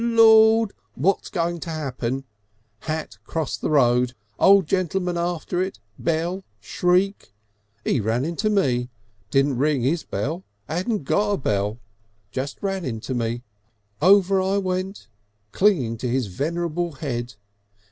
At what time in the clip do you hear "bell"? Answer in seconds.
5.99-6.43, 10.03-10.43, 11.37-11.77